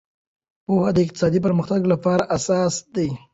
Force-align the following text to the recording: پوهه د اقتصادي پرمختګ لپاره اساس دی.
پوهه 0.65 0.89
د 0.95 0.97
اقتصادي 1.05 1.39
پرمختګ 1.45 1.81
لپاره 1.93 2.23
اساس 2.37 2.73
دی. 2.95 3.09